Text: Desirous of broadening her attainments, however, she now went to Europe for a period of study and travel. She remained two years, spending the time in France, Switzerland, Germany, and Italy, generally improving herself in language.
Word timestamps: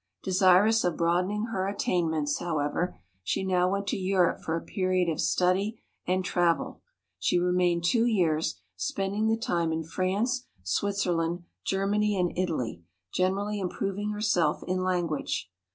Desirous 0.23 0.83
of 0.83 0.97
broadening 0.97 1.49
her 1.51 1.67
attainments, 1.67 2.39
however, 2.39 2.97
she 3.21 3.43
now 3.43 3.69
went 3.71 3.85
to 3.85 3.95
Europe 3.97 4.41
for 4.41 4.55
a 4.57 4.63
period 4.65 5.07
of 5.07 5.21
study 5.21 5.79
and 6.07 6.25
travel. 6.25 6.81
She 7.19 7.37
remained 7.37 7.83
two 7.83 8.07
years, 8.07 8.59
spending 8.75 9.27
the 9.27 9.37
time 9.37 9.71
in 9.71 9.83
France, 9.83 10.47
Switzerland, 10.63 11.43
Germany, 11.63 12.17
and 12.17 12.35
Italy, 12.35 12.83
generally 13.13 13.59
improving 13.59 14.09
herself 14.09 14.63
in 14.65 14.81
language. 14.81 15.51